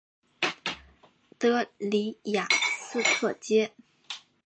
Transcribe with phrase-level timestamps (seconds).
[1.37, 2.47] 的里雅
[2.79, 3.71] 斯特街。